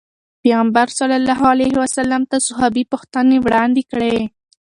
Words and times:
پيغمبر 0.41 0.87
صلي 0.97 1.15
الله 1.21 1.41
علیه 1.53 1.73
وسلم 1.83 2.21
ته 2.31 2.37
صحابي 2.47 2.83
پوښتنې 2.91 3.37
وړاندې 3.45 3.83
کړې. 3.91 4.15